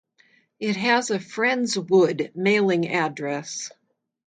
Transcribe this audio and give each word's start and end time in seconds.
It 0.59 0.77
has 0.77 1.11
a 1.11 1.19
Friendswood 1.19 2.31
mailing 2.35 2.89
address. 2.91 3.69